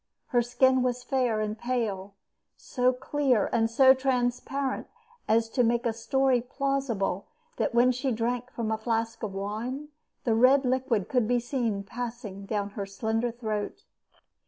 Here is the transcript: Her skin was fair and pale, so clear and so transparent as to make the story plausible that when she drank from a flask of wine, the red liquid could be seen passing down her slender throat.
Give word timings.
Her 0.29 0.41
skin 0.41 0.81
was 0.81 1.03
fair 1.03 1.41
and 1.41 1.55
pale, 1.55 2.15
so 2.57 2.91
clear 2.91 3.51
and 3.53 3.69
so 3.69 3.93
transparent 3.93 4.87
as 5.27 5.47
to 5.49 5.63
make 5.63 5.83
the 5.83 5.93
story 5.93 6.41
plausible 6.41 7.27
that 7.57 7.75
when 7.75 7.91
she 7.91 8.11
drank 8.11 8.49
from 8.49 8.71
a 8.71 8.79
flask 8.79 9.21
of 9.21 9.35
wine, 9.35 9.89
the 10.23 10.33
red 10.33 10.65
liquid 10.65 11.07
could 11.07 11.27
be 11.27 11.39
seen 11.39 11.83
passing 11.83 12.47
down 12.47 12.71
her 12.71 12.85
slender 12.87 13.29
throat. 13.29 13.83